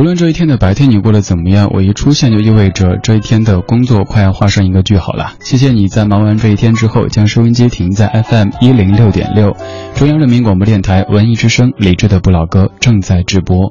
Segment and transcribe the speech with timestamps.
[0.00, 5.34] 无论这一天的白天你过得怎么样，我一出现就意味着这一天的工作快要画上一个句号了。
[5.40, 9.54] 谢谢你在忙完这一天之后，将收音机停在 FM 一零六点六，
[9.94, 13.70] 中央人民广播电台文艺之声，理智的不老歌正在直播。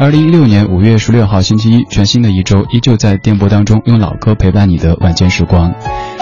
[0.00, 5.72] 二零一六年五月十六号星期一，全新的一周，依旧在电波当中用老歌陪伴你的晚间时光。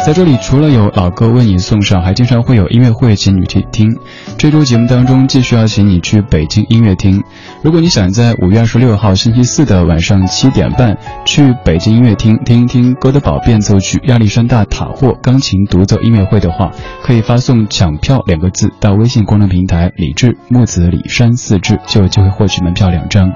[0.05, 3.89] 在这里，除了有老歌为你送上，还经常会有音乐会请你去听。
[4.37, 7.23] 这周节目当中，继续要请你去北京音乐厅。
[7.63, 16.73] 如果你想在五月二十六号星期四的晚上七点半去北京音乐厅听一听哥德堡变奏曲亚历山大塔霍钢琴独奏音乐会的话，
[17.05, 23.31] 可以发送“抢票”两个字到微信公众平台“李志木子李山四志”，就有机会获取门票两张。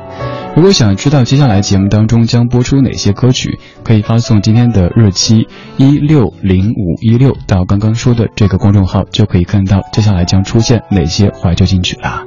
[0.57, 5.47] 如果想知道接下来节目当中将播出哪些歌曲，可以发送今天的日期
[5.77, 12.25] 一六零五一六到刚刚说的这个公众号，就可以看到接下来将出现哪些怀旧金曲啦。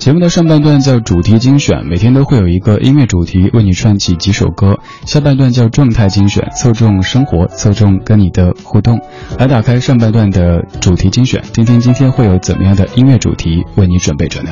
[0.00, 4.74] 节目的上半段叫主题精选，每天都会有一个音乐主题为你串起几首歌；
[5.06, 8.98] 下半段叫状态精选，侧重生活，侧重跟你的互动。
[9.38, 14.50] 来打开上半段的主题精选，听听今天会有怎么样的音乐主题为你准备着呢？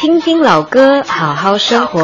[0.00, 2.00] 听听老歌，好好生活。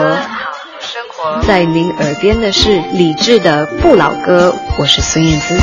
[0.80, 5.54] 生活在您耳边的是李志的不老歌，我是孙燕姿。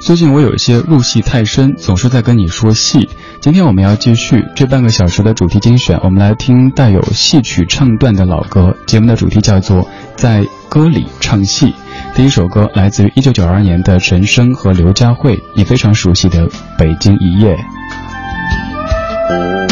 [0.00, 3.10] 最近我有一些入戏太深，总是在跟你说戏。
[3.42, 8.74] 今天我们要继续这半个小时的主题精选，我们来听带有戏曲唱段的老歌。
[8.86, 11.74] 节目的主题叫做在歌里唱戏。
[12.14, 17.54] 第一首歌来自于一九九二年的陈升和刘佳慧，你非常熟悉的《北京一夜》。
[19.30, 19.67] Oh.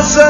[0.00, 0.29] graça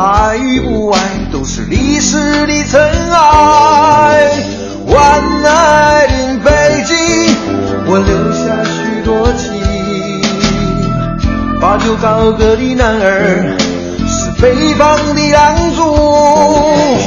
[0.00, 1.00] 爱与不爱
[1.32, 4.30] 都是历史的尘埃。
[4.86, 6.50] One night in 北
[6.86, 6.94] 京，
[7.84, 9.50] 我留下许多情。
[11.60, 13.56] 八九高歌的男儿
[14.06, 15.82] 是北方的狼族，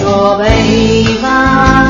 [0.01, 1.80] 说北方。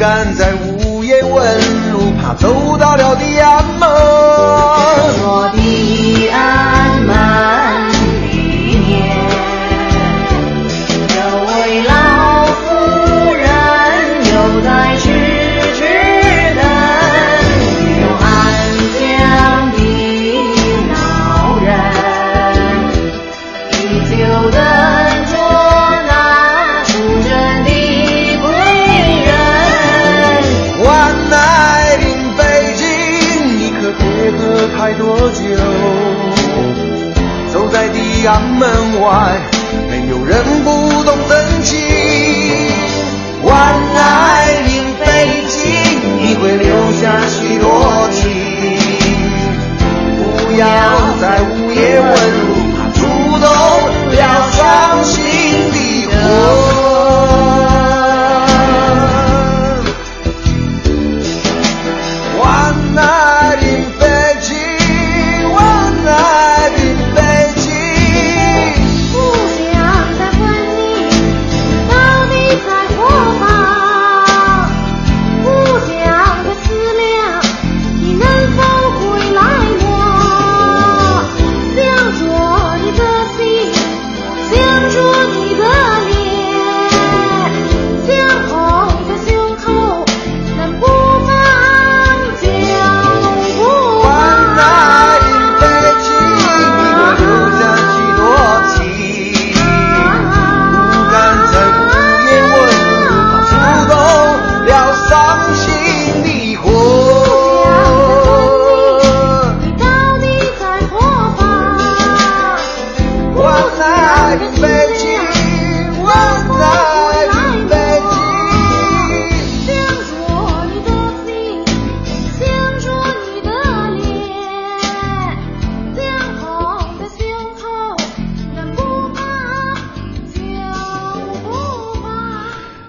[0.00, 1.32] 敢在午夜问
[1.92, 3.86] 路，怕走到了地安门。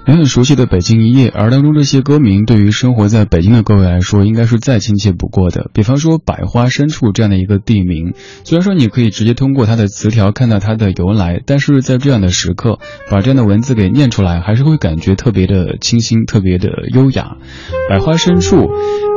[0.07, 5.69] 也很熟悉的《北京一夜》，而当中这些歌名对于生活在北京的各位来说，应该是再亲切不过的。
[5.73, 8.13] 比方说“百花深处”这样的一个地名，
[8.43, 17.37] 虽然说你可以直接通过它的词条看到它的由来，但是在这样的时刻，把这样的文字给念出来，还是会感觉特别的清新，特别的优雅。
[17.87, 18.69] 百花深处，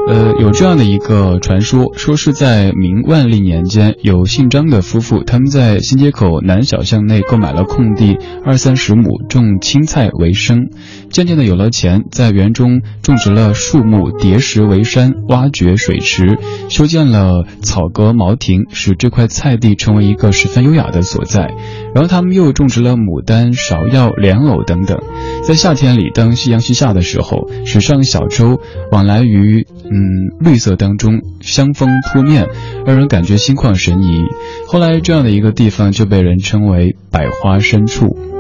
[0.07, 10.69] 呃，有这样的一个传说，说是在明万历年间，有姓张的夫妇，他们在新街口南小巷内购买了空地二三十亩，种青菜为生。
[11.11, 16.39] 渐渐的有了钱，在园中种植了树木，叠石为山，挖掘水池，
[16.69, 21.55] 修建了草阁茅亭，使这块菜地成为一个十分优雅的所在。
[21.95, 25.01] 然后他们又种植了牡丹、芍药、莲藕等等。
[25.45, 28.61] 在夏天里，当夕阳西下的时候，驶上小舟，
[28.91, 29.93] 往来于嗯
[30.41, 32.49] 绿色当中，香风扑面，
[32.85, 34.25] 让人感觉心旷神怡。
[34.67, 38.34] 后来，这样的一个地方就被人称为百花深处。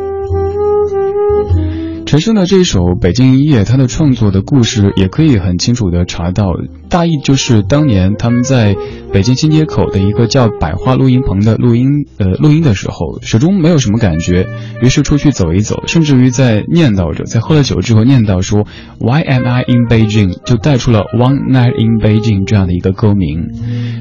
[2.14, 6.52] 陈升的这一首《北京一夜》，他的创作的故事也可以很清楚的查到，
[6.88, 8.76] 大意就是当年他们在
[9.12, 14.46] 北京新街口的一个叫百花录音棚的录音，呃，录音的时候，始终没有什么感觉，
[14.80, 18.66] 于是出去走一走，甚至于在念叨着，在喝了酒之后念叨说
[19.00, 20.38] Why am I in Beijing？
[20.44, 23.48] 就带出了 One Night in Beijing 这样的一个歌名。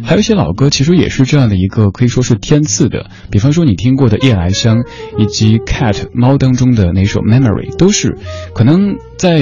[0.04, 4.80] 还有一些老歌其实也是这样的一个可以说是天赐的，比方说你听过的《夜来香》，
[5.18, 8.18] 以及 Cat 猫当中的那首 Memory，都是
[8.54, 9.42] 可能在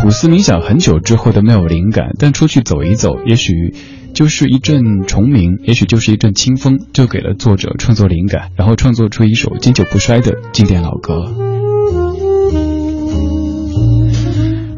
[0.00, 3.74] 苦思冥想很久之后的没有灵感，但出去走一走，也许
[4.14, 11.59] 就是一阵虫鸣，也许就是一阵清风，就给了作者创作灵感，然后创作出一首经久不衰的经典老歌。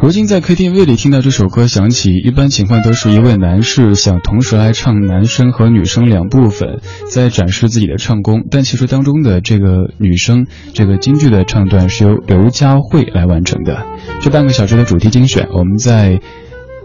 [0.02, 8.44] 如今在 KTV 里听到这首歌响起，一般情况都是一位男士想同时来唱男生和女生两部分，在展示自己的唱功。
[8.50, 13.86] 但其实当中的这个女生，这个京剧的唱段是由刘佳慧来完成的。
[14.20, 16.20] 这半个小时的主题精选，我们在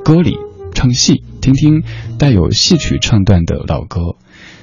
[0.05, 0.35] 歌里
[0.75, 1.81] 唱戏，听听
[2.19, 4.15] 带有戏曲唱段的老歌。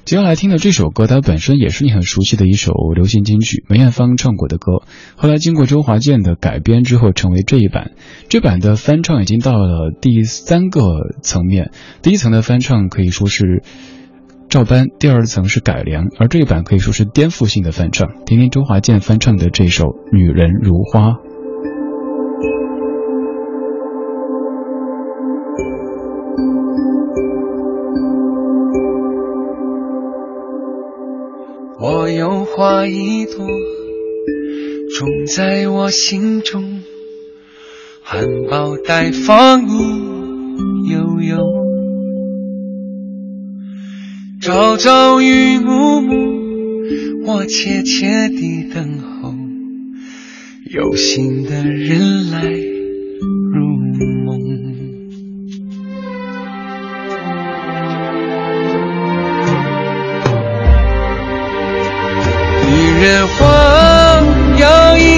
[0.04, 4.82] 接下来听的这首歌，它本身也是你很熟悉的一首流行金曲，梅艳芳唱过的歌。
[5.16, 7.92] 后来经过周华健的改编之后，成为这一版。
[8.28, 10.82] 这版的翻唱已经到了第三个
[11.23, 11.70] 层面，
[12.02, 13.62] 第一层的翻唱可以说是
[14.50, 18.06] 照搬，第二层是改良，而这一版可以说是颠覆性的翻唱。
[18.26, 21.12] 听听周华健翻唱的这首《女人如花》。
[32.56, 33.49] 花一朵，
[34.96, 36.84] 种在我心中，
[38.00, 39.73] 含苞待放意
[40.88, 41.37] 悠悠，
[44.40, 49.34] 朝朝与暮暮，我切切地等候，
[50.73, 52.74] 有心的人来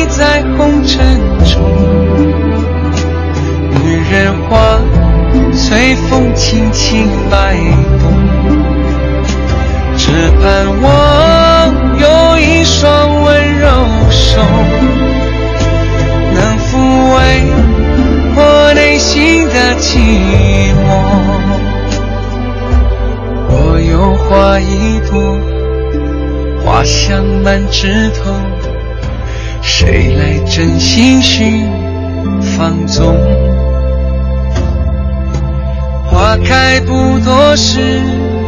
[0.09, 1.61] 在红尘中，
[3.85, 4.81] 女人花
[5.53, 7.55] 随风轻轻摆
[8.01, 8.05] 动，
[9.97, 10.45] 只盼
[10.83, 10.89] 望
[11.99, 13.67] 有一双温柔
[14.11, 14.41] 手，
[16.35, 16.71] 能抚
[17.15, 17.17] 慰
[18.37, 18.39] 我
[18.75, 19.85] 内心的寂
[20.83, 20.87] 寞。
[23.51, 25.15] 我有花一朵。
[26.65, 28.35] 花香满枝头，
[29.69, 31.69] 谁来真心寻
[32.41, 33.15] 放纵？
[36.07, 38.01] 花开不多时，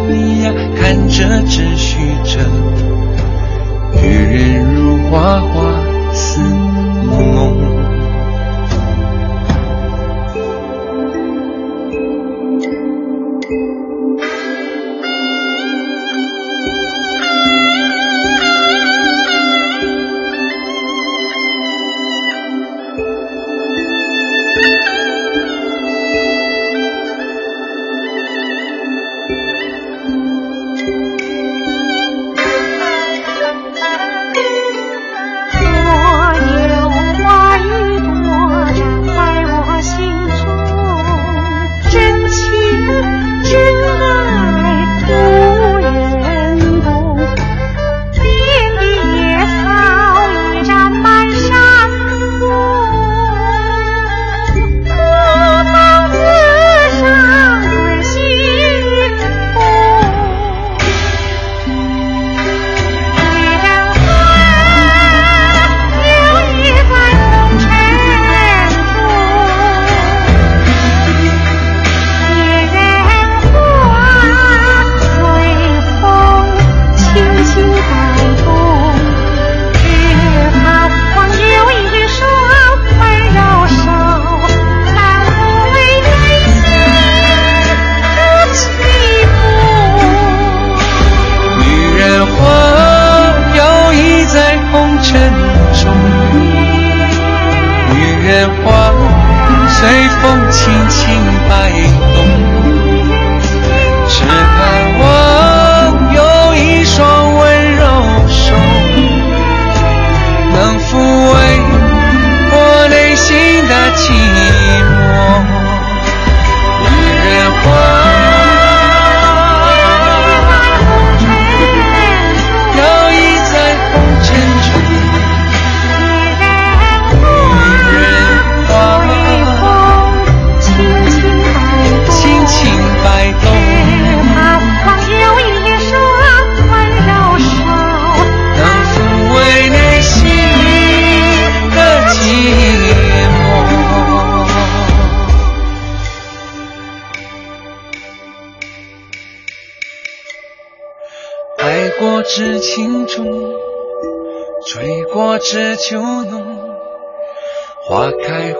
[0.09, 2.39] 你呀看着只虚着。
[4.01, 5.75] 女人如花花
[6.15, 6.41] 似
[7.05, 7.78] 梦。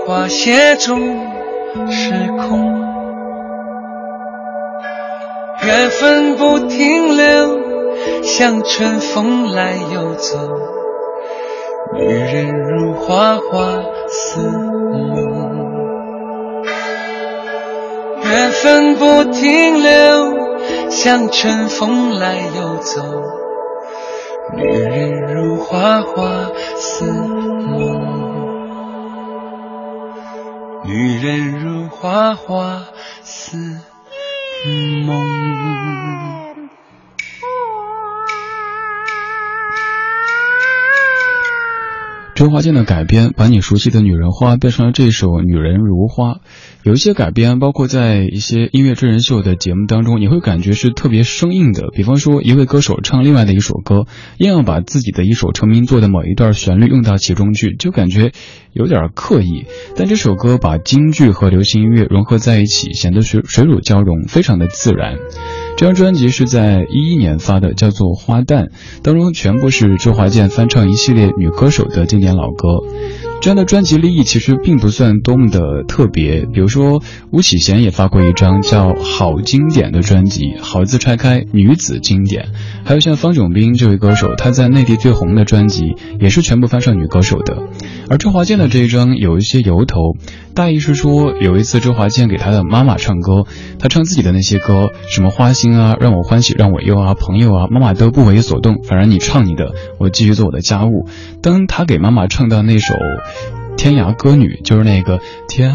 [0.07, 1.01] 花谢终
[1.91, 2.13] 是
[2.49, 2.79] 空。
[5.67, 10.39] 缘分不停留，像春风来又走。
[11.95, 15.05] 女人如花花似梦，
[18.23, 23.03] 缘分不停留，像春风来又走。
[24.57, 27.05] 女人如花花似
[30.89, 32.83] 女人如花花
[33.23, 33.59] 似
[35.05, 36.48] 梦。
[42.39, 46.35] 周华健的改编，把你熟悉的女人花变成了这首《女人如花》。
[46.85, 51.89] 有一些改编，包括在一些音乐真人秀的节目当中，你会感觉是特别生硬的。
[51.93, 58.31] 比方说，一位歌手唱另外的一首歌，硬要把自己的一首成名作的某一段旋律用到其中去，就感觉
[58.73, 59.65] 有点刻意。
[59.97, 65.17] 但这首歌把京剧和流行音乐融合在一起，显得水水乳交融，非常的自然。
[65.79, 68.65] 这张专辑是在一一年发的，叫做《花旦》，
[69.05, 72.67] 当中全部是周华健翻唱一系列女歌手的经典老歌。
[73.41, 82.49] 这样的专辑立意其实并不算多么的特别，比如说巫启贤也发过一张叫《好经典》的专辑，好字拆开女子经典，
[82.85, 87.57] 还有像方炯斌这位歌手，他在内地最红的专辑也是全部翻唱女歌手的。
[88.11, 90.01] 而周华健的这一张有一些由头，
[90.59, 93.45] 大意是说有一次周华健给他的妈妈唱歌，
[93.79, 101.07] 他唱自己的那些歌，什么花心啊，让我欢喜让我忧啊，朋友啊，妈妈都不为所动，反正你唱你的，我继续做我的家务。
[101.41, 102.97] 当他给妈妈唱到那首。
[103.79, 105.73] 天涯歌女就是那个天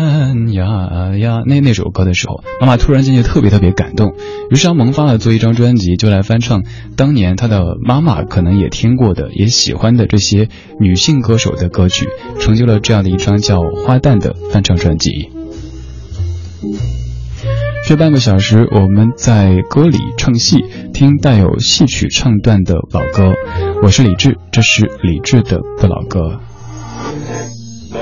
[0.50, 4.14] 涯呀那那首歌的时候，妈妈突然间就特别特别感动，
[4.52, 6.64] 于是她萌发了做一张专辑，就来翻唱
[6.98, 10.50] 当年他的妈妈可能也听过的、也喜欢的这些
[10.82, 12.06] 女性歌手的歌曲，
[12.40, 15.30] 成就了这样的一张叫《花旦》的翻唱专辑。
[17.88, 20.58] 这半个小时，我们在歌里唱戏，
[20.94, 23.34] 听带有戏曲唱段的老歌。
[23.82, 26.42] 我是李志，这是李志的不老歌。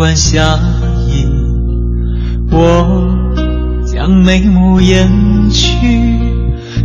[0.00, 0.58] 上凤冠霞
[1.08, 1.26] 衣，
[2.50, 5.76] 我将眉目掩去，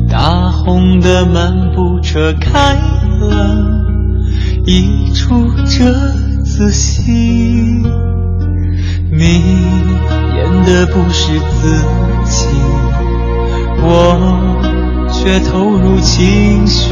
[0.10, 2.74] 大红的漫步车开
[3.22, 3.55] 了
[4.65, 5.93] 一出折
[6.43, 7.10] 子戏，
[9.12, 9.21] 你
[10.36, 11.78] 演的不是自
[12.25, 12.47] 己，
[13.82, 16.91] 我却投入情绪。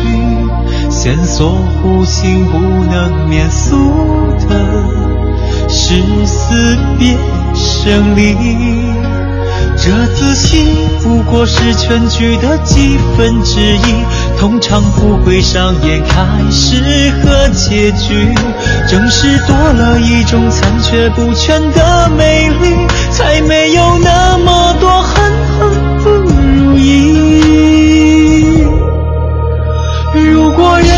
[0.90, 1.52] 线索
[1.84, 3.76] 弧形不能免俗
[4.48, 4.56] 的
[5.76, 5.96] 是
[6.28, 7.18] 死别
[7.56, 8.36] 生离，
[9.76, 10.68] 这自信
[11.02, 14.06] 不过是全剧的几分之一，
[14.40, 18.34] 通常不会上演开始和结局。
[18.88, 22.76] 正是多了一种残缺不全的美丽，
[23.10, 25.24] 才没有那么多恨
[25.58, 26.94] 恨不如意。
[30.14, 30.93] 如果人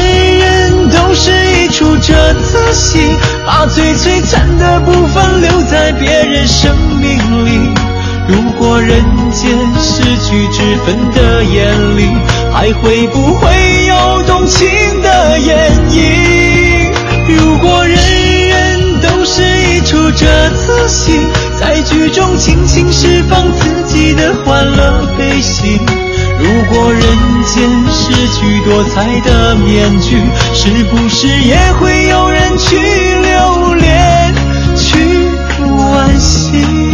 [2.06, 3.00] 一出折子戏，
[3.48, 7.74] 把最璀璨的部分留在别人生命里。
[8.28, 12.08] 如果人间失去脂粉的眼里，
[12.54, 13.52] 还会不会
[13.88, 14.68] 有动情
[15.02, 16.92] 的演绎？
[17.28, 17.98] 如果人
[18.50, 21.20] 人都是一出折子戏，
[21.60, 25.80] 在剧中尽情释放自己的欢乐悲喜。
[26.40, 27.02] 如果人
[27.44, 30.22] 间失去多彩的面具，
[30.54, 34.36] 是不是也会有人去留恋，
[34.78, 35.30] 去
[35.62, 36.85] 惋惜？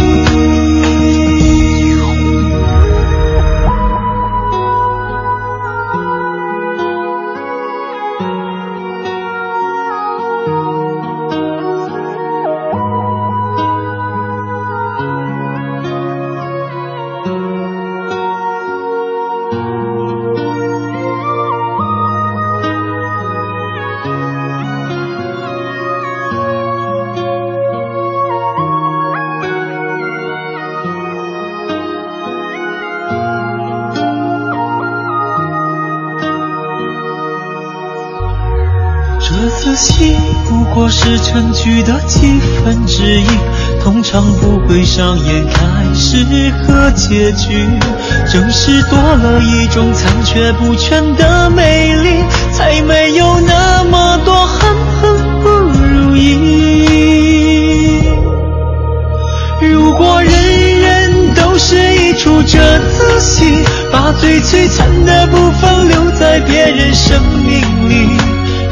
[39.48, 40.16] 子戏
[40.48, 43.26] 不过是全剧的几分之一，
[43.82, 46.24] 通常不会上演开始
[46.58, 47.66] 和结局。
[48.30, 56.32] 正是多了一种残缺不全的美丽，才没有那么多恨恨不如意。
[59.60, 60.32] 如果人
[60.80, 68.21] 人都是一出折子戏，把最璀璨的部分留在别人生命里。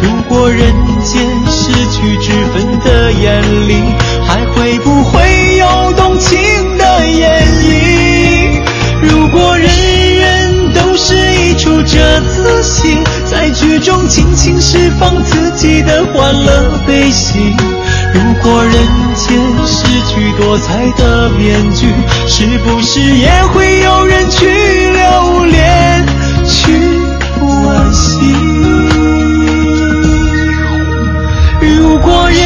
[0.03, 3.75] 如果人间失去脂粉的眼里，
[4.27, 6.39] 还会不会有动情
[6.79, 8.61] 的演绎？
[9.03, 9.69] 如果人
[10.15, 17.55] 人都是一出折子戏，在剧中尽情释放自己的欢乐悲喜。
[18.15, 18.75] 如果人
[19.15, 21.87] 间失去多彩的面具，
[22.27, 26.07] 是不是也会有人去留恋，
[26.47, 26.73] 去
[27.41, 28.90] 惋惜？
[31.79, 32.39] 如果人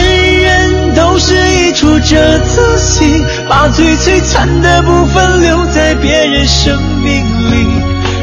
[0.43, 7.67] 人都是一出折子戏，把最璀璨的部分留在别人生命里。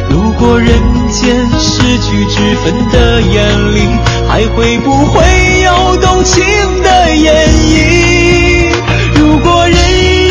[0.10, 0.68] 如果人
[1.10, 3.88] 间失去之分的眼里，
[4.28, 5.22] 还会不会
[5.64, 6.44] 有动情
[6.84, 8.70] 的演绎？
[9.16, 9.78] 如果人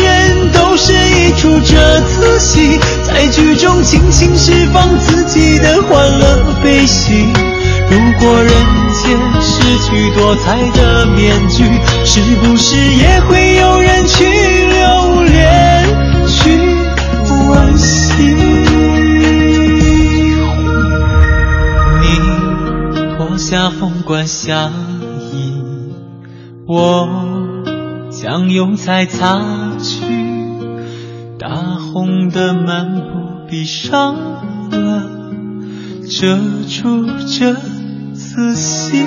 [0.03, 7.27] 人都是一出折子戏，在剧中尽情释放自己的欢乐悲喜。
[7.89, 8.53] 如果人
[9.61, 11.63] 失去多彩的面具，
[12.03, 15.85] 是不是也会有人去留恋，
[16.27, 16.49] 去
[17.47, 18.35] 惋惜？
[22.01, 22.03] 你
[23.15, 24.71] 脱下凤冠霞
[25.31, 25.53] 衣，
[26.67, 27.07] 我
[28.09, 29.43] 将油彩擦
[29.79, 30.03] 去，
[31.37, 31.49] 大
[31.93, 34.15] 红的幔布闭上
[34.71, 35.07] 了，
[36.09, 36.35] 遮
[36.67, 37.55] 住这
[38.31, 39.03] 次戏。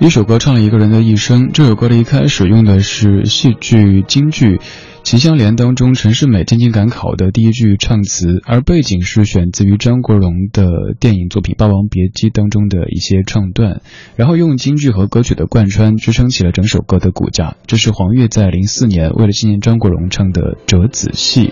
[0.00, 1.50] 一首歌唱了一个人的一生。
[1.52, 4.56] 这首歌的一开始用的是戏剧京剧
[5.04, 10.66] 《秦香莲》当中陈世美进京赶考的第一句唱词，而背景是选自于张国荣的
[10.98, 13.80] 电影作品《霸王别姬》当中的一些唱段，
[14.16, 17.54] 然后用京剧和歌曲的贯穿支撑起了整首歌的骨架。
[17.68, 21.46] 这是黄越在零四年为了纪念张国荣唱的《折子戏》。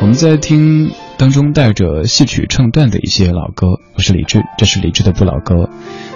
[0.00, 0.90] 我们在听
[1.22, 3.78] 当中带着戏曲唱段的一些老歌。
[3.94, 5.70] 我是李志，这是李志的不老歌。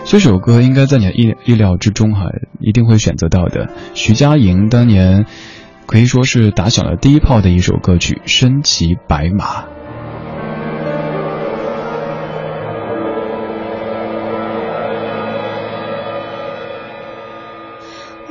[0.05, 2.23] 这首歌应该在你的意意料之中哈，
[2.59, 3.71] 一定会选择到的。
[3.95, 5.25] 徐佳莹当年
[5.87, 9.63] 可以说是打响了第一炮的一首歌曲《身骑白马》。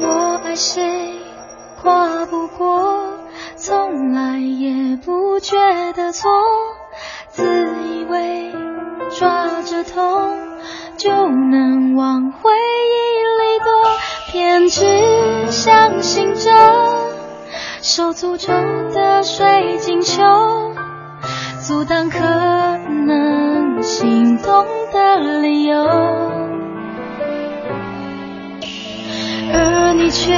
[0.01, 0.83] 我爱谁
[1.81, 3.24] 跨不过，
[3.67, 5.56] 从来也不觉
[5.93, 6.30] 得错，
[7.30, 8.51] 自以为
[9.17, 10.38] 抓着痛
[10.97, 12.93] 就能往回忆
[13.41, 13.71] 里躲，
[14.32, 16.51] 偏执相信着
[17.82, 18.54] 手诅咒
[18.93, 20.21] 的水晶球，
[21.60, 25.84] 阻挡可能心动的理由。
[29.51, 30.36] 而你却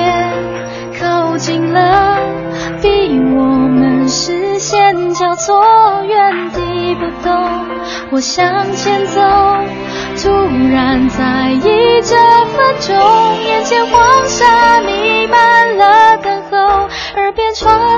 [0.97, 2.16] 靠近了，
[2.81, 5.63] 逼我们视线交错，
[6.03, 7.35] 原地不动。
[8.11, 9.21] 我向前走，
[10.21, 10.29] 突
[10.71, 12.95] 然在意这分钟，
[13.43, 16.57] 眼前黄沙弥漫了等候，
[17.15, 17.96] 耳边传